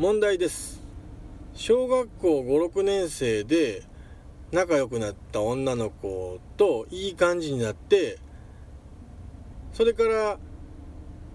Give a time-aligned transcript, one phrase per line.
[0.00, 0.82] 問題です。
[1.52, 3.82] 小学校56年生で
[4.50, 8.18] 仲良くなった女の子といい感じになって
[9.74, 10.38] それから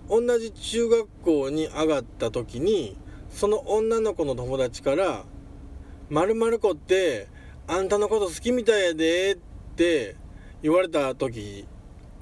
[0.10, 2.98] 同じ中学校に上がった時に
[3.30, 5.26] その女の子の友達から
[6.10, 7.28] 「まる子って
[7.68, 9.38] あんたのこと好きみたいやで」っ
[9.76, 10.16] て
[10.64, 11.68] 言われた時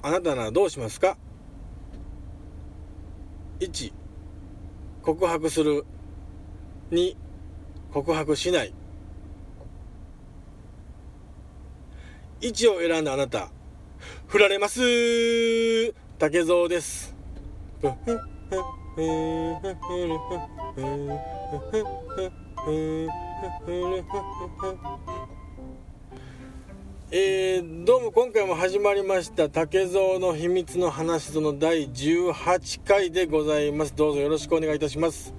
[0.02, 1.16] あなたならどうしますか
[3.60, 3.94] ？1
[5.00, 5.86] 告白する。
[6.94, 7.16] 2
[7.92, 8.72] 告白しない。
[12.40, 13.50] 1を選んだあなた
[14.28, 14.80] 振られます。
[16.18, 17.14] 竹蔵です。
[27.10, 33.94] えー、どうも今回も始まりました竹蔵の秘密の話その第18回でございます。
[33.94, 35.34] どうぞよろしくお願いいたします。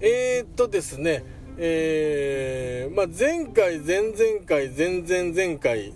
[0.00, 1.24] えー、っとですね
[1.60, 5.92] えー、まあ、前回前々回前々前回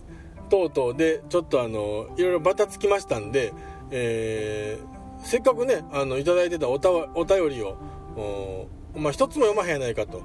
[0.51, 3.53] 等々でちょっとあのいろいろバタつきましたんで、
[3.93, 7.77] えー、せっかくねあのいただいてたおたお便りを
[8.17, 8.69] お
[8.99, 10.23] まあ、一つも読まへんやないかと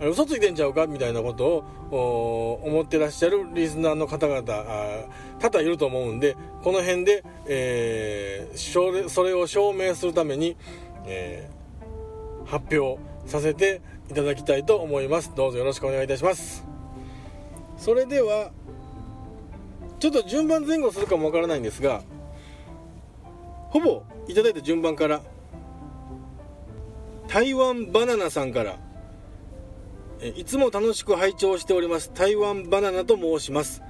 [0.00, 0.86] 嘘ついてんちゃうか？
[0.86, 4.42] みたいなことを思ってらっしゃるリスナーの方々
[5.40, 10.56] 多々いると思うんでこの辺で、えー、それを証明するために、
[11.04, 15.32] えー、発表させていただきたいと思います。
[15.36, 16.66] どうぞよろしくお願いいたします。
[17.76, 18.50] それでは
[20.00, 22.02] ちょっと順番前後するかもわからないんですが
[23.70, 25.20] ほぼいただいた順番から
[27.28, 28.76] 台湾バナナさんから
[30.34, 33.82] いつも楽しく拝聴しております台湾バナナと申します。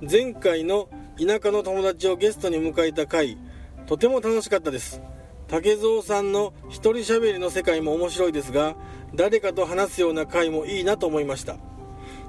[0.00, 0.88] 前回の
[1.18, 3.38] 田舎の友達をゲストに迎えた回
[3.86, 5.00] とても楽しかったです。
[5.48, 8.76] 竹蔵さんの一人喋りの世界も面白いですが
[9.14, 11.56] 誰かと話すような回もいいなと思いました。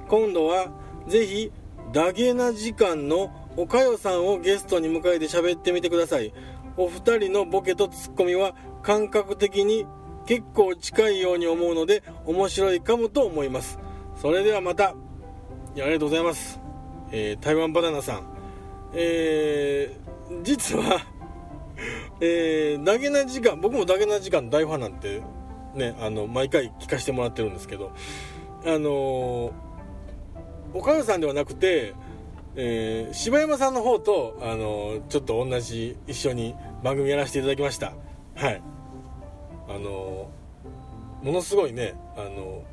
[0.08, 0.72] 今度は
[1.06, 1.52] ぜひ
[1.92, 6.32] ダゲな時間のおかよさんをゲストに迎えて喋ってみてください。
[6.76, 9.84] お二人のボケとツッコミは感覚的に
[10.26, 13.78] 結構近いように思うので面白いかもと思います。
[14.16, 14.90] それではまた。
[14.90, 14.94] あ
[15.74, 16.58] りがとうございます、
[17.12, 18.22] えー、台湾バナナさん。
[18.94, 21.04] えー、実は
[22.20, 25.22] えー、ダゲな時間僕もダゲな時間大ファンなんて
[25.74, 27.92] ねあの毎回聞かせてもらってるんですけど
[28.64, 29.52] あのー、
[30.74, 31.94] おかさんではなくて、
[32.56, 37.92] えー、柴山さんの方と、あのー、ちょっと同じ一緒に番組やらせていただきました。
[38.34, 38.62] はい。
[39.68, 40.30] あの
[41.22, 42.64] ものすごいねあの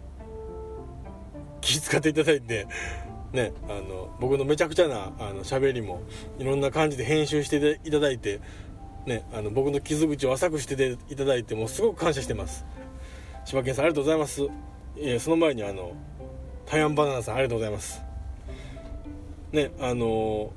[1.61, 2.67] 気遣っていただいて
[3.33, 6.01] ねあの僕のめちゃくちゃなあの喋りも
[6.39, 8.39] いろんな感じで編集していただいて
[9.05, 12.65] ねあの僕の傷口を浅くしていただいてもすごく感謝してます。
[13.45, 14.41] 柴犬さんありがとうございます、
[14.97, 15.93] え、その前にあの
[16.65, 18.01] 台湾バナナさんありがとうございます。
[19.51, 20.51] ねあの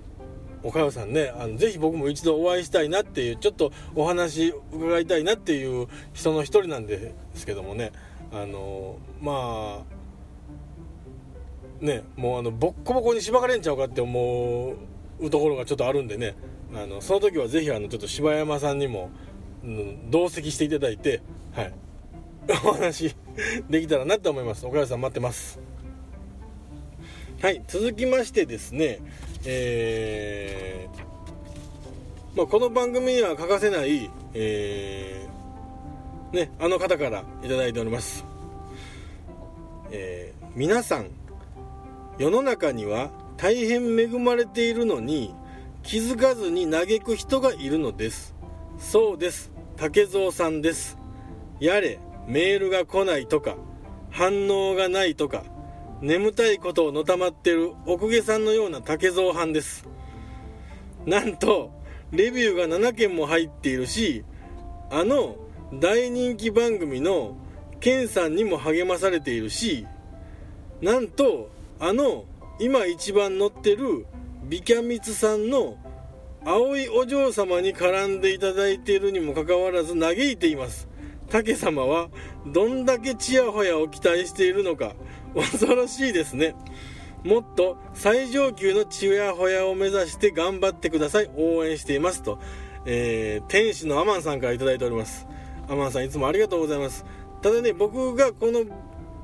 [0.62, 7.92] おかよさんねあのぜひ僕も一度お会いしたいなっていうちょっとお話伺いたいなっていう人の一人なんですけどもね
[8.32, 9.84] あのま
[11.82, 14.74] あねもうあのボッコボコにしばかれんちゃうかって思
[15.20, 16.34] うところがちょっとあるんでね
[16.74, 19.10] あのその時はぜひあのちょっと柴山さんにも、
[19.64, 21.72] うん、同席していただいてはい。
[22.64, 23.14] お話
[23.68, 24.66] できたらなと思います。
[24.66, 25.60] おかよさん待ってます。
[27.40, 28.98] はい続きましてですね
[29.44, 38.24] えー、まあ、この番組には欠かせない、えー、ね、あの方から頂いております、
[39.92, 41.10] えー、皆さん
[42.18, 45.32] 世の中には大変恵まれているのに
[45.82, 48.34] 気づかずに嘆く人がいるのです。
[48.78, 49.50] そうです。
[49.76, 50.98] 竹蔵さんです。
[51.60, 53.56] やれメールが来ないとか
[54.10, 55.44] 反応がないとか
[56.00, 59.88] 眠たいことをのたまってる奥下さんのような竹蔵藩です。
[61.06, 61.70] なんと
[62.12, 64.24] レビューが7件も入っているし
[64.90, 65.36] あの
[65.72, 67.36] 大人気番組の
[67.80, 69.86] ケンさんにも励まされているし
[70.80, 71.50] なんと
[71.80, 72.24] あの
[72.58, 74.06] 今一番乗ってる
[74.48, 75.76] ビキャミツさんの
[76.42, 80.88] 青いお嬢様に絡んでいただいているにもかかわらず嘆いています。
[81.28, 82.08] 竹様は
[82.46, 84.94] どんだけチヤホヤを期待しているのか
[85.34, 86.54] 恐ろしいですね。
[87.24, 91.30] もっと最上級のチヤホヤを目指して頑張ってください。
[91.36, 92.38] 応援していますと、
[92.86, 95.26] えー、天使のアマンさんから頂いております。
[95.68, 97.04] アマンさんいつもありがとうございます。
[97.42, 98.64] ただね僕がこの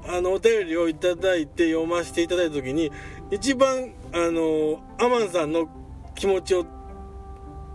[0.06, 2.92] あのお便りをいただいて読ませていただいた時に
[3.34, 5.68] 一番あのアマンさんの
[6.14, 6.64] 気持ちを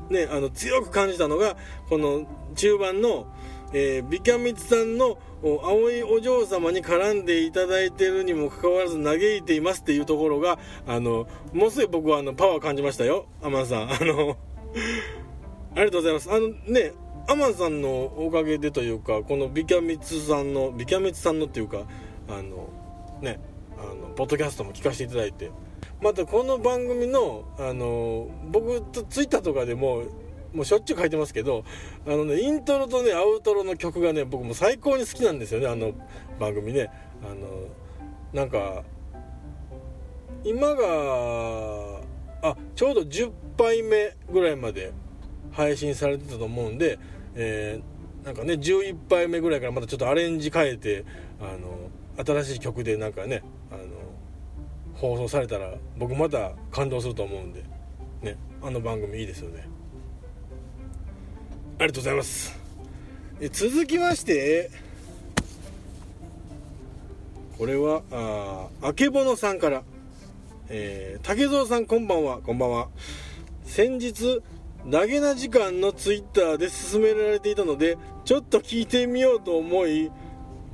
[0.10, 1.58] ねあの強く感じたのが
[1.90, 2.26] この
[2.56, 3.28] 中盤の
[3.72, 10.58] えー、ビキャミツさんの青いお嬢様に絡んでいただいてるにもかかわらず嘆いていますっていうところが
[10.88, 13.82] あのものすごい僕はあのパワー感じましたよアマンさん。
[13.84, 14.38] あの
[15.76, 16.32] ありがとうございます。
[16.32, 16.94] あのね
[17.28, 21.84] アマンさんのおかげでというかこのビキャミツさんのビキャミツさんのっていうか
[22.28, 22.70] あの
[23.22, 23.40] ね
[23.80, 25.52] あのポッドキャストも聞かせていただいて。
[26.02, 30.04] またこの番組のあの僕とツイッターとかでも
[30.54, 31.66] もうしょっちゅう書いてますけど
[32.08, 35.94] あのねイントロとねアウトロの曲がね僕も最高に好きなんですよねあの
[36.40, 36.90] 番組ね。
[37.22, 37.68] あの
[38.34, 38.84] なんか
[40.44, 42.02] 今が
[42.42, 44.94] あちょうど10杯目ぐらいまで
[45.52, 46.98] 配信されてたと思うんで、
[47.36, 51.04] えー、なんかね11杯目ぐらいからまたちょっとアレンジ変えて
[51.42, 51.90] あの
[52.42, 53.44] 新しい曲でなんかね
[55.00, 57.64] 放送されたら僕また感動すると思うんで。
[58.22, 59.68] ねあの番組いいですよね。
[61.78, 62.60] ありがとうございます。
[63.40, 64.70] え続きまして
[67.58, 69.84] これはああけぼのさんから。
[70.72, 72.42] えー、竹蔵さんこんばんは。
[72.42, 72.90] こんばんは。
[73.64, 74.42] 先日
[74.88, 80.12] ダゲな時間のツイッターで勧められていたのでちょっと聞いてみようと思い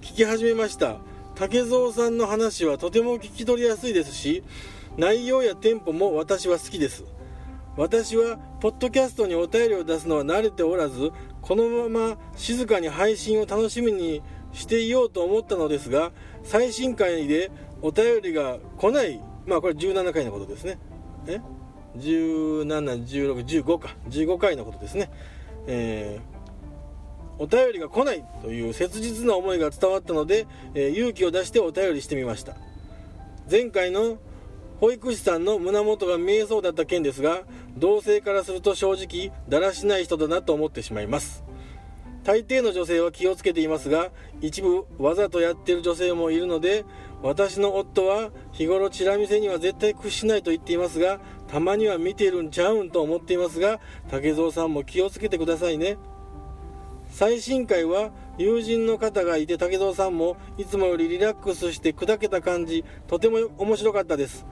[0.02, 0.98] 聞き始めました。
[1.36, 4.44] 竹蔵さんの話はとても聞き取りやすいですし
[4.98, 7.04] 内容やテンポも私は好きです。
[7.76, 11.12] 私はポッドキャストにお便りを出すのは慣れておらず
[11.42, 14.22] このまま静かに配信を楽しみに
[14.54, 17.52] していようと思ったのですが最新回で
[17.82, 19.22] お便りが来ない。
[19.46, 20.80] まあこれ17回のことですね。
[21.28, 21.42] え
[21.98, 23.96] ？171615か。
[24.10, 25.12] 15回のことですね。
[25.68, 26.35] えー
[27.38, 32.56] お便りが来ないという切実な思いが伝わったので、えー、勇気を出してお便りしてみました。
[33.50, 34.18] 前回の
[34.80, 37.44] 保育士さんの胸元が見えそうだった件ですが
[37.78, 41.44] 同性からすると正直だらしない人だなと思ってしまいます。
[42.24, 44.10] 大抵の女性は気をつけていますが
[44.42, 46.84] 一部わざとやってる女性もいるので
[47.22, 53.80] 私の夫は日頃チラ見せには絶対屈しないと言っていますがたまには見てるんちゃうんと思っていますが
[54.10, 55.98] 竹蔵さんも気をつけてくださいね。
[57.16, 64.46] 最新回は友人の方がいて竹蔵さんもいつもよりリラックスして砕けた感じとても面白かったです。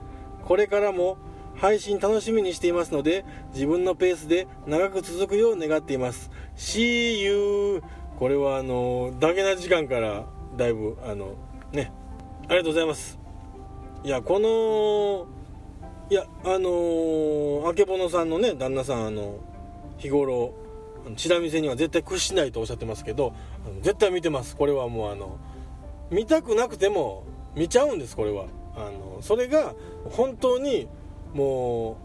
[0.46, 1.18] これからも
[1.56, 6.30] 配信楽しみにしていますので自分のペースで長く続くよう願っています。
[6.56, 7.82] See you!
[8.18, 10.24] これはあのダゲな時間から
[10.56, 11.34] だいぶあの
[11.70, 11.92] ね
[12.48, 13.18] ありがとうございます。
[14.04, 15.26] いやこの
[16.08, 19.36] いやあの、あけぼのさんのね旦那さんあの
[19.98, 20.54] 日頃
[21.16, 23.34] チラ見せには絶対屈しないとおっしゃってますけど
[23.82, 24.56] 絶対見てます。
[24.56, 25.38] これはもうあの
[26.10, 27.24] 見たくなくても
[27.54, 28.46] 見ちゃうんですこれは。
[28.76, 29.74] あのそれが
[30.10, 30.88] 本当に
[31.32, 31.96] も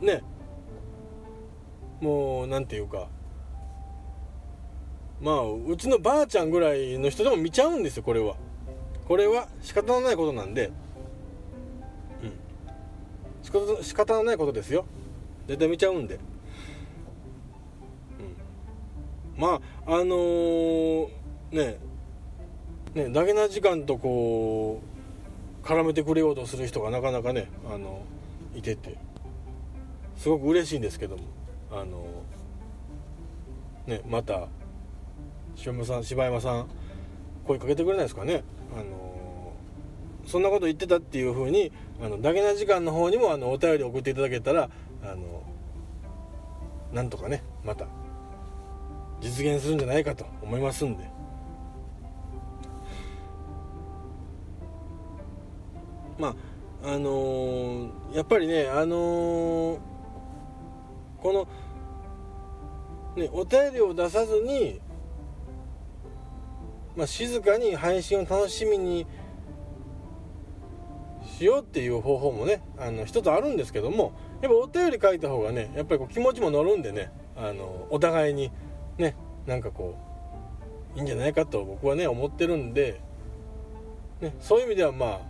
[0.00, 0.22] うね
[2.00, 3.08] もう何て言うか
[5.20, 8.36] まあうちのばあちゃんぐらいの人でも見ちゃうんですよこれは。
[9.08, 10.70] これは仕方のないことなんで。
[12.22, 13.82] うん。
[13.82, 14.84] 仕方のないことですよ。
[15.46, 16.14] 絶対見ちゃうんで。
[19.36, 19.40] うん。
[19.40, 21.08] まああのー、
[21.52, 21.78] ね
[22.94, 24.80] ねダゲな時間とこ
[25.62, 28.02] う絡めてくれようとする人がなかなかねあの
[28.54, 28.96] いてて。
[30.16, 31.24] すごく嬉しいんですけども。
[31.70, 32.06] あの
[33.86, 34.48] ねまた
[35.56, 36.68] 柴山さん柴山さん
[37.44, 38.42] 声かけてくれないですかね。
[38.74, 39.52] あの
[40.26, 41.70] そんなこと言ってたっていうふうに
[42.02, 44.70] あのダゲな時間の方にもあのお便り送っていただけたら
[45.10, 45.42] あの
[46.92, 47.86] なんとかねまた
[49.20, 51.08] 実現するんじゃないかと思いますんで。
[56.18, 56.28] ま
[56.82, 59.78] ああのー、やっぱりねあのー、
[61.20, 61.48] この
[63.22, 64.80] ねお便りを出さずに
[66.96, 69.06] まあ、静かに配信を楽しみに
[71.38, 78.50] しようっていう方法もねあの一つあるんですけどもやっぱお便り書いた方がねやっぱりこう気持ちも乗るんでねあのお互いに
[78.98, 79.16] ね
[79.46, 79.96] なんかこ
[80.94, 83.00] ういいんじゃないかと僕はね思ってるんで、
[84.20, 85.20] ね、そういう意味ではまあ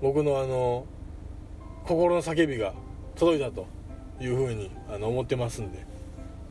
[0.00, 0.86] 僕のあの
[1.84, 2.74] 心の叫びが
[3.16, 3.66] 届いたと
[4.20, 5.84] いうふうにあの思ってますんで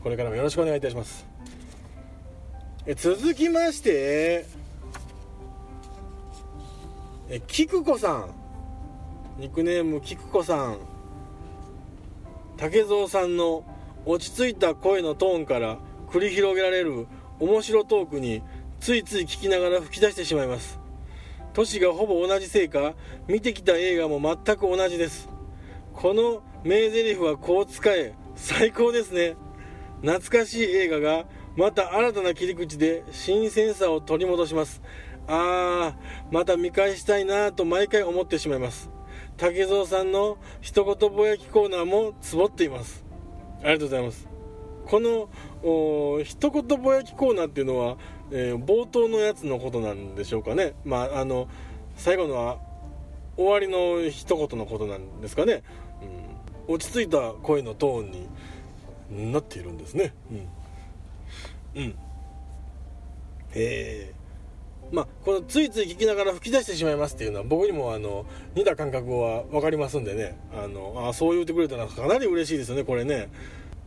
[0.02, 1.26] これからもよろしくお願いいたします。
[2.84, 4.44] え続きまして
[7.28, 8.30] え菊子さん。
[9.38, 10.91] ニックネーム菊子さん。
[12.62, 13.64] 竹蔵さんの
[14.06, 15.78] 落ち着いた声のトーンから
[16.12, 17.08] 繰り広げられる
[17.40, 18.40] 面白トークに
[18.78, 20.78] ついつい聞きながら吹き出してしまいます。
[21.54, 22.94] 年がほぼ同じせいか
[23.26, 25.28] 見てきた映画も全く同じです。
[25.92, 29.34] この名台詞はこう使え最高ですね。
[30.02, 31.24] 懐かしい映画が
[31.56, 34.80] また新たな切り口で新鮮さを取り戻します。
[35.26, 38.88] あーまた見返したいなと毎回思ってしまいます。
[39.36, 43.04] 竹蔵さんの一言ぼやきコーナーもつぼっています。
[43.62, 44.28] ありがとうございます。
[44.86, 45.28] この
[46.24, 47.96] 一言ぼやきコーナーっていうのは、
[48.30, 50.74] えー、冒頭のやつのことなんでしょうかね。
[50.84, 51.48] まああの
[51.96, 52.58] 最後のは
[53.36, 55.62] 終わりの一言のことなんですかね、
[56.68, 58.12] うん、落ち着いた声のトーン
[59.10, 60.12] になっているんですね。
[61.74, 61.94] うん、うん、
[63.54, 64.21] えー、
[64.92, 70.38] まあこのついつい聞きながら吹き出してしまいますっていうのは僕にもあの似た感覚は分かりますんでね。
[70.54, 73.30] あのあそう言ってくれたらかなり嬉しいですよねこれね。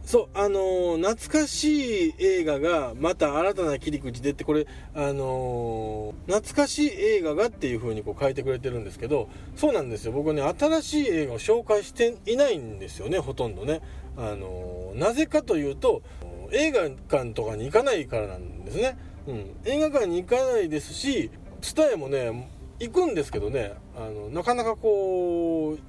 [0.03, 10.11] そうあの、懐かしい映画がまた新たな切り口でってこれあの、懐かしい映画がっていう風にこう書いてくれてるんですけどそうなんですよ。
[10.11, 13.81] 僕ね新しい映画を紹介していないんですよねほとんどね。
[14.15, 16.03] あの、なぜかというと
[16.51, 25.79] 映画館とかに行かないからなんですね、うん、映画館に行かないですし伝えもね行くんですけどねあのなかなかこう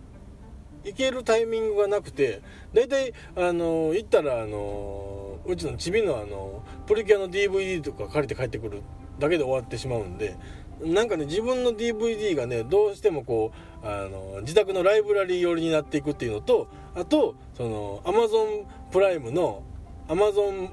[0.86, 8.82] 行けるタイミングがなくて大体あの行ったらあのうちのちびのあのプリキュアの DVD とか借りて帰ってくる
[9.18, 10.36] だけで終わってしまうんで
[10.80, 13.52] なんかね自分の DVD がねどうしてもこ
[13.82, 19.62] うあの自宅のライブラリー寄りになっていくっていうのとあとその Amazon プライムの
[20.08, 20.70] Amazon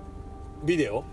[0.64, 1.04] ビデオ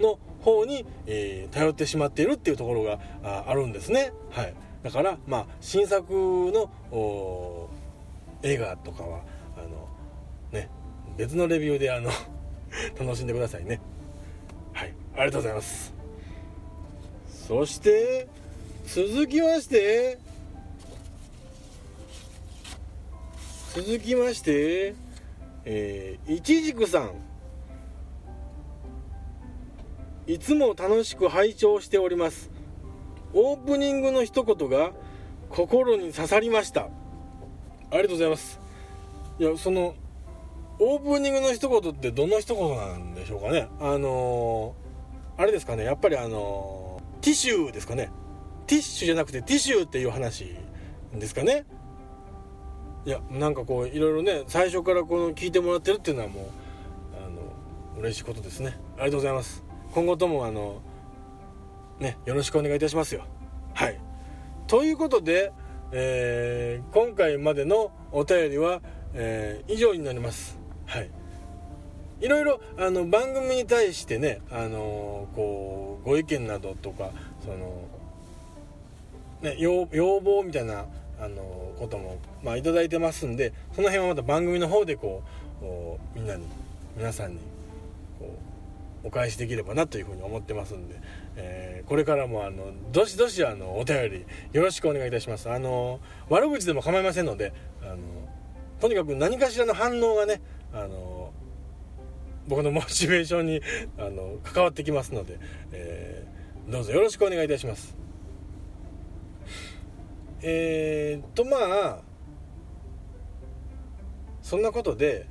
[0.00, 2.98] の方に、えー、頼ってしまっているっていうところが
[3.46, 4.12] あるんですね。
[4.30, 4.54] はい。
[4.82, 6.70] だからまあ新作の
[8.42, 9.22] 映画とかは
[9.56, 9.88] あの
[10.52, 10.68] ね
[11.16, 12.10] 別のレビューであの
[12.98, 13.80] 楽しんでくださいね。
[14.72, 14.94] はい。
[15.14, 15.92] ありがとうございます。
[17.28, 18.28] そして
[18.86, 20.18] 続きまして
[23.74, 24.94] 続きまして
[25.68, 27.25] えー、いちじくさん。
[30.28, 32.50] いつも楽しく拝聴しております。
[33.32, 34.90] オープニングの一言が
[35.50, 36.82] 心に刺さりました。
[36.82, 36.88] あ
[37.92, 38.60] りがとうございます。
[39.38, 39.94] いやその
[40.80, 43.68] オープニングの一言ってどの一言なんでしょうかね。
[43.78, 45.84] あのー、あれですかね。
[45.84, 48.10] やっぱりあのー、ティッシュですかね。
[48.66, 50.56] ティッシュじゃなくてティッシュっていう話
[51.14, 51.66] ですかね。
[53.04, 56.44] いやなんかこういろいろね最初からこの聞いてもらってるっていうのはもう
[57.24, 58.76] あの嬉しいことですね。
[58.96, 59.65] ありがとうございます。
[59.96, 60.82] 今後ともあの
[62.00, 63.24] ねよろしくお願いいたしますよ。
[63.72, 63.98] はい。
[64.66, 65.54] ということで、
[65.90, 68.82] えー、今回までのお便りは、
[69.14, 70.58] えー、以上になります。
[70.84, 71.08] はい。
[72.20, 77.10] いろいろあの番組に対してね、あのー、こうご意見などとか
[77.42, 77.88] その、
[79.40, 80.84] ね、要要望みたいな、
[81.18, 85.22] あのことも、まあ、頂いてますんでその辺はまた番組の方でこ
[85.62, 86.44] うみんなに
[86.98, 87.55] 皆さんに
[89.06, 91.00] お返しできればなというふうに思ってますんで、
[91.36, 95.48] えー、これからもあのどしどしあのお便りよろしくお願いいたします。
[95.48, 97.96] あの悪口でも構いませんのであの
[98.80, 101.32] とにかく何かしらの反応がねあの
[102.48, 103.62] 僕のモチベーションに
[103.96, 105.38] あの関わってきますので、
[105.72, 107.96] えー、どうぞよろしくお願いいたします。
[110.42, 111.98] えー、とまあ
[114.42, 115.26] そんなことで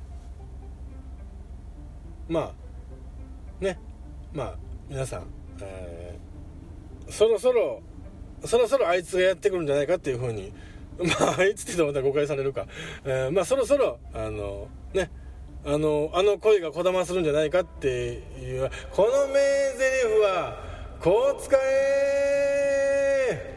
[2.28, 2.65] まあ
[4.36, 4.54] まあ
[4.90, 5.26] 皆さん
[5.62, 7.80] えー、そろそろ
[8.44, 10.52] そろそろあいつがやってくるんじゃないかっていうふうに
[10.98, 12.66] まああいつって言うとまた誤解されるか、
[13.06, 15.10] えー、まあそろそろあのね
[15.64, 19.34] あのあの声がこだまするんじゃないかっていうこの名
[19.78, 20.62] 台詞は
[21.00, 23.56] こう使え。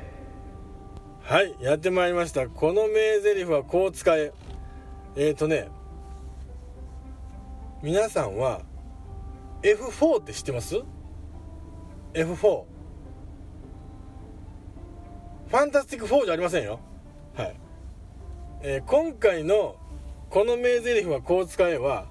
[1.21, 2.47] はいやってまいりました。
[2.47, 4.31] この名台詞はこう使え。
[5.15, 5.67] えっ、ー、とね
[7.83, 8.61] 皆さんは
[9.61, 10.75] F4 って知ってます
[12.13, 12.63] ？F4
[15.47, 16.79] ファンタスティック4じゃありませんよ。
[17.35, 17.55] はい、
[18.61, 19.75] えー、今回の
[20.29, 22.07] この名台詞はこう使えば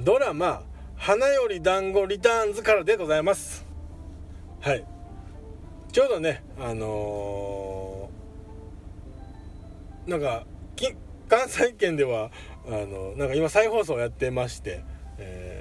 [0.00, 0.64] ドラマ
[0.96, 3.66] 「花より団子リターンズ」からでございます。
[4.60, 4.84] はい。
[5.92, 10.44] ちょうどねあのー、なんか
[11.28, 12.30] 関西圏では
[12.66, 14.82] あのなんか今再放送やってまして、
[15.18, 15.53] えー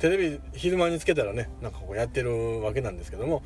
[0.00, 3.42] テレビ昼間につけたらねなんかこうやってるわけなんですけども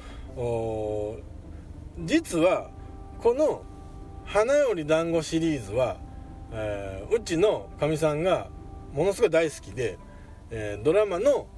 [1.99, 2.70] 実は
[3.18, 3.62] この
[4.25, 5.96] 「花より団子」シリーズは、
[6.52, 8.49] えー、うちのかみさんが
[8.92, 9.99] ものすごい大好きで、
[10.50, 11.49] えー、ドラマの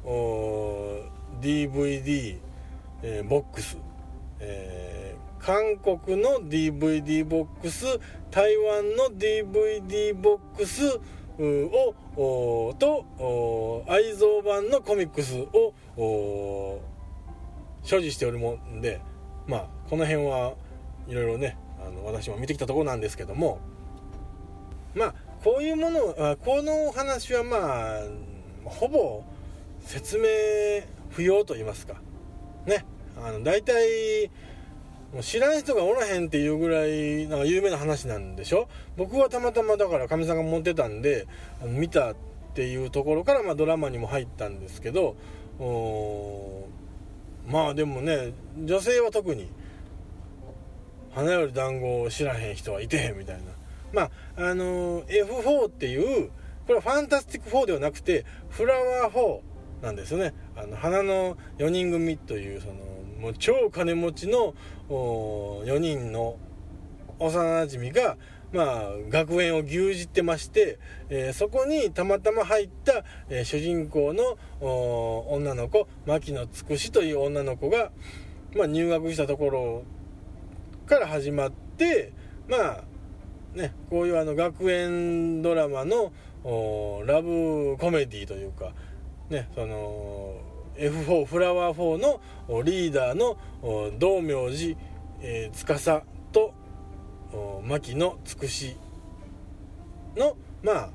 [1.42, 2.38] DVD、
[3.02, 3.76] えー、ボックス、
[4.40, 7.84] えー、韓国の DVD ボックス
[8.30, 10.98] 台湾の DVD ボックス
[11.38, 16.80] をと愛蔵版のコミックスを
[17.82, 19.00] 所持しておるもんで
[19.46, 20.54] まあこの辺は
[21.08, 23.60] いろいろねあの私も見てきたところなんですけども
[24.94, 25.14] まあ
[25.44, 26.00] こういうもの
[26.44, 28.00] このお話はまあ
[28.64, 29.22] ほぼ
[29.80, 30.26] 説明
[31.10, 31.94] 不要と言いますか。
[32.66, 32.84] ね。
[33.22, 34.30] あの大体
[35.16, 38.68] もう知らん人がおらへんっていうぐらいなんか有名な話なんでしょ？
[38.98, 41.26] 僕はたまたまだからかみさんが持ってたんで
[41.64, 42.16] 見たっ
[42.52, 45.16] ていうところから、まあ、ドラマにも入ったんですけど
[47.48, 49.48] まあでもね女性は特に
[51.14, 53.44] 花より団子を知らへん人はいてへんみたいな。
[53.94, 56.28] まああの F4 っていう
[56.66, 59.40] これはファンタスティック4ではなくてフラワー4
[59.82, 60.34] なんですよね。
[60.56, 62.74] あの花の4人組というその
[63.18, 64.54] もう超金持ちの
[64.88, 66.36] 4人の
[67.18, 68.16] 幼なじみが
[68.52, 70.78] まあ、学園を牛耳ってまして、
[71.08, 74.38] えー、そこにたまたま入った、えー、主人公の
[75.28, 77.90] 女の子牧野つくしという女の子が、
[78.54, 79.82] まあ、入学したところ
[80.86, 82.12] から始まって
[82.48, 82.84] まあ
[83.54, 86.12] ねこういうあの学園ドラマの
[87.04, 88.72] ラブコメディというか
[89.28, 90.36] ねその
[90.78, 92.20] F4 フラワー4の
[92.62, 93.36] リーダーの
[93.98, 94.78] 道明寺、
[95.20, 96.02] えー、司
[96.32, 96.54] と
[97.64, 98.76] 牧野つくし
[100.16, 100.90] のまあ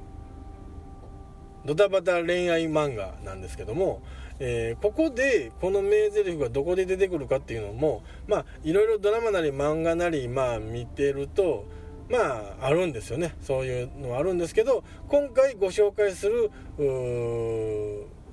[1.65, 4.01] ドタバタ恋愛漫画なんですけども、
[4.39, 11.65] えー、ここでこの名台詞がどこで出てくるかっていうのもまあいろいろドラマなり漫画なりまあ見てると
[12.09, 12.17] ま
[12.61, 13.35] ああるんですよね。
[13.41, 16.51] そういうのはあるんですけど今回ご紹介する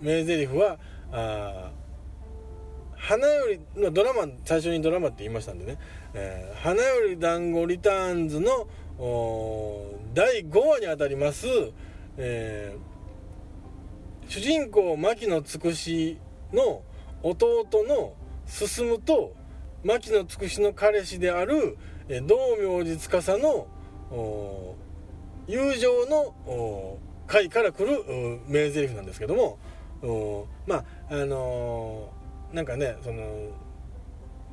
[0.01, 0.79] 名台詞は
[1.13, 1.71] あ
[2.99, 5.79] 花よりのドラマ最初にドラマって言いましたんでね
[6.13, 8.69] 「えー、花より団子リターンズの」
[10.13, 11.47] 第5話にあたります、
[12.17, 16.19] えー、主人公牧野つくし
[16.53, 16.83] の
[17.23, 18.15] 弟の
[18.47, 19.35] 進と
[19.85, 23.69] 牧野つくしの彼氏である、えー、道明寺司の
[25.47, 29.59] 友情の回から来る名台詞なんですけども。
[30.03, 30.45] うん。
[30.67, 33.23] まああのー、なんかねその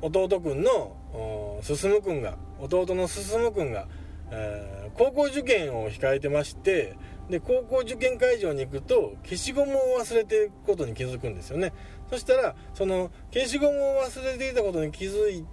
[0.02, 3.88] 弟君の進君が弟の進君が、
[4.30, 6.96] えー、高校受験を控えてまして
[7.30, 11.72] で高校受験会場に行くと消しゴムを忘れてることに気づくんですよね。
[12.10, 15.44] そしたらその消しゴムを忘れていたことに気づい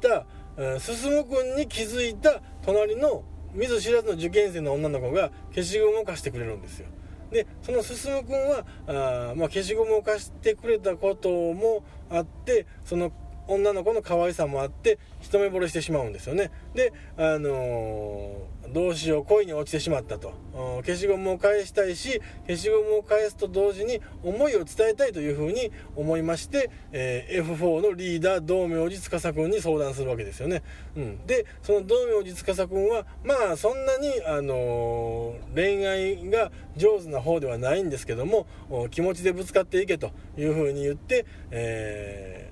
[0.00, 0.26] た、
[0.58, 6.88] えー、進君に気づいた隣の見ず知らずの受験生の女の子が消しゴムを貸してくれるんですよ。
[7.30, 13.12] でその進君はあ、まあ、消しゴムを貸してくれたこともあってその
[13.48, 16.50] 女の子の可愛さもあって一目惚れしてしまうんですよね。
[16.74, 20.32] であのー、どうしよう恋に落ちてしまったと。
[20.56, 30.62] 消しゴムを返したいし消しゴムを返すと同時に思いを伝えたいというふうに思いまして、えー、F4 のリーダー道明寺司君に相談するわけですよね、
[30.96, 38.46] うん、でその道明寺司君はまあそんなに、あのー、恋愛が上手な方ではないんですけども
[38.90, 42.45] 気持ちでぶつかっていけというふうに言って、えー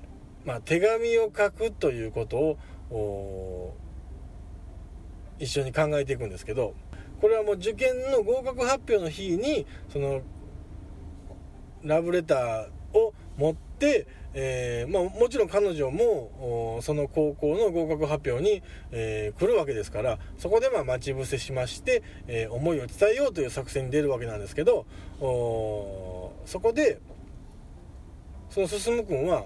[0.45, 2.57] まあ、手紙を書くということ
[2.93, 3.75] を
[5.39, 6.73] 一緒に考えていくんですけど
[7.19, 10.21] これはもう受験の合格発表の日にその
[11.83, 24.85] ラブレターを持って、えー、まあ、もちろん彼女もその高校の合格発表に、えー、来るわけですからそこでま待ち伏せしまして、えー、思いを伝えようという作戦に出るわけなんですけど
[25.19, 26.99] そこで
[28.49, 29.45] その進君は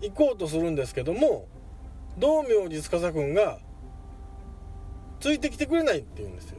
[0.00, 1.46] 行こうとするんですけども
[2.18, 3.58] 道明寺司君が
[5.20, 6.58] ついてきてくれないって言うんですよ。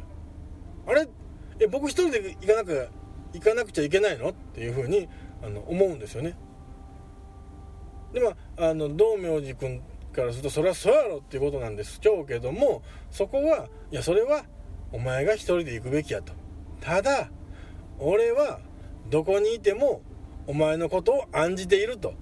[0.88, 1.08] あれ？
[1.60, 2.89] え僕一人で行かなく
[3.34, 4.30] 行かなくちゃいけないの？
[4.30, 5.08] っていうふうに
[5.43, 6.36] あの思うんですよね。
[8.13, 9.82] でまああの道明寺君
[10.13, 14.45] からするとそれはそうやろっていうことなんですしょうけどもそこはいやそれは
[14.91, 16.34] お前が一人で行くべきやと。
[16.82, 17.30] ただ
[18.00, 18.60] 俺は
[19.10, 20.02] どこにいても
[20.47, 22.13] お前のことを案じていると。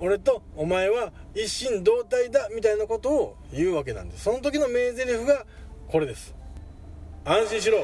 [0.00, 5.44] 俺とお前は一心同体だみたいなことを言うわけなんですその時の名台詞が
[5.88, 6.34] これです。
[7.24, 7.78] 安心しろ。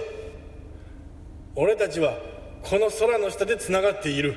[1.57, 2.19] 俺たちは
[2.63, 4.35] この空の下でつながっている。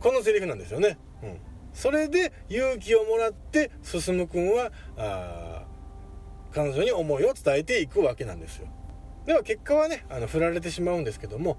[0.00, 1.38] このセリフなんですよね、うん、
[1.72, 5.64] それで勇気をもらって進君はあ
[6.52, 8.68] 彼女に思いを伝えていくわけなんですよ。
[9.26, 11.56] では結果はねあの振られてしまうんですけども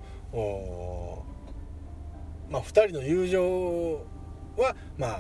[2.50, 3.94] まあ、2人の友情
[4.58, 5.20] はまあ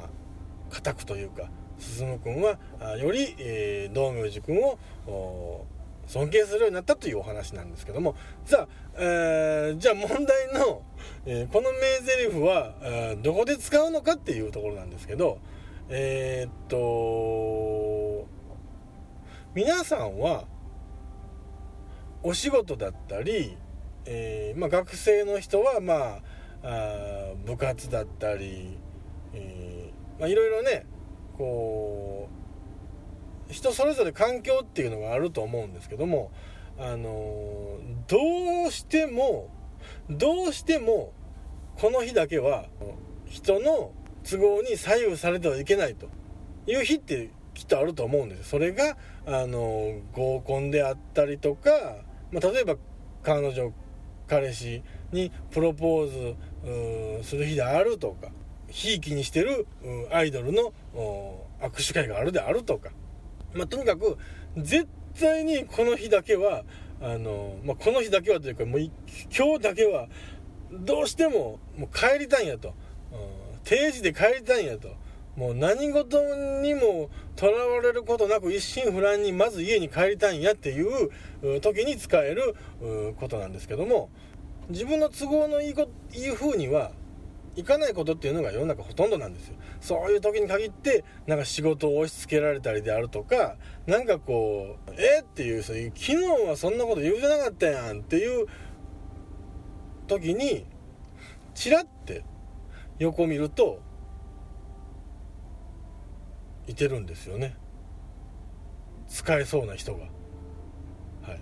[0.69, 2.57] 固くというか進君は
[2.97, 5.65] より、えー、道明寺君を
[6.07, 10.81] 尊敬するようになったというお話なんですけどもさあ、えー、じゃあ問題の、
[11.25, 15.39] えー、この名台詞は、えー、どこで使うのかっていうところなんですけど
[15.89, 18.27] えー、っと
[19.53, 20.45] 皆さんは
[22.23, 23.57] お仕事だったり、
[24.05, 26.21] えーまあ、学生の人は、まあ、
[26.69, 28.77] あ部活だったり、
[29.33, 30.85] えーまあ、いろいろね
[31.37, 32.27] こ
[33.49, 36.31] う人それぞれ環境っていうのがあると思うんですけども、
[36.77, 39.49] あのどうしても
[40.09, 41.13] どうしても
[41.77, 42.65] この日だけは
[43.25, 43.91] 人の
[44.23, 46.09] 都合に左右されてはいけないと
[46.69, 51.71] いう日ってきっとあると思うんですそれがあの合コンであったりとか、
[52.31, 52.75] まあ、例えば
[53.23, 53.71] 彼女
[54.27, 56.35] 彼氏にプロポー
[57.21, 58.29] ズする日であるとか
[58.69, 59.65] ひいきにしてる
[60.11, 60.73] アイドルの
[61.61, 62.91] 握手会があるであるとか、
[63.53, 64.17] まあ、とにかく
[64.57, 64.87] 絶
[65.19, 66.63] 対にこの日だけは
[67.01, 68.91] あの、まあ、この日だけはというかもう今
[69.55, 70.07] 日だけは
[70.71, 72.73] どうしてももう帰りたいんやと、
[73.63, 74.89] 定時で帰りたいんやと。
[75.37, 76.19] もう何事
[76.63, 82.55] にもとらわれることなく一心不乱にまず家に帰りたいんやっていう時に使える
[83.19, 84.09] ことなんですけども。
[84.69, 86.91] 自分の都合のいいこいい風には
[87.55, 89.55] いかないことっていうのが世の中ほとんどなんですよ。
[89.79, 96.15] そういう時に限ってなんか仕事を押し付けられたりであるとかなんかこうえっていう昨日
[96.47, 98.47] はそんなこと言うてなかったやんっていう
[100.07, 100.65] 時に
[101.53, 102.23] チラって
[102.99, 103.79] 横見ると
[106.67, 107.55] いてるんですよね。
[109.07, 109.99] 使えそうな人が。
[111.21, 111.39] はい。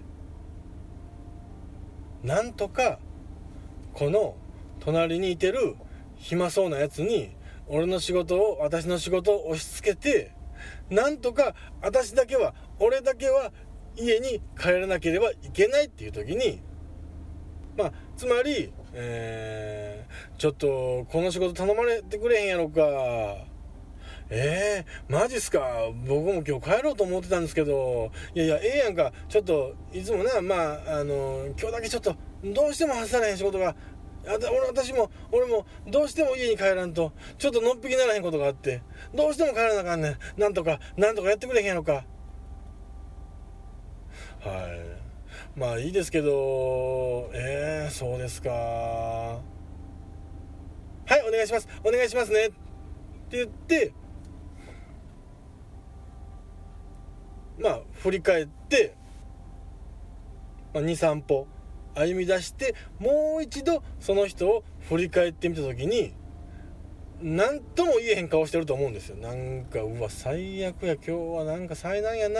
[2.23, 2.99] なんとか
[3.95, 4.35] この
[4.81, 5.75] 隣にいてる
[6.17, 7.31] 暇そうなやつに
[7.67, 10.31] 俺の仕事を私の仕事を押し付けて
[10.89, 13.51] なんとか私だけは俺だけは
[13.97, 16.61] 家に帰らなければいけないっていう時に
[17.77, 23.54] まあつまり、えー、ちょっとこの仕事頼まれてくれへんやろか。
[24.29, 25.89] えー、マジっすか？
[26.07, 28.11] 僕も今日帰ろうと思ってたんですけど。
[28.33, 29.11] いやいやええやんか。
[29.29, 30.55] ちょっといつもなま
[30.87, 33.75] ああの今日だけちょっとどうしても外されへん仕事が。
[34.27, 37.11] あ俺私も俺もどうしても家に帰らんと。
[37.37, 38.81] ちょっとのっぴきならへんことがあって。
[39.13, 40.41] どうしても帰らなあかんねん。
[40.41, 41.93] なんとかなんとかやってくれへんやろか。
[41.93, 42.03] は
[44.39, 44.45] い。
[45.55, 47.29] まあいいですけど。
[47.33, 48.49] えー、そうですか。
[48.49, 49.41] は
[51.11, 51.67] いお願いします。
[51.83, 52.47] お願いしますね。
[52.47, 52.49] っ
[53.29, 53.93] て言って
[57.59, 58.95] まあ振り返って、
[60.73, 61.47] まあ、23歩
[61.95, 66.13] 歩み出してもう一度その人を振り返ってみた時に
[67.21, 69.15] 何とも言えへん顔してると思うんですよ。
[69.15, 72.39] なんかうわ最悪や今日はなんか災難やな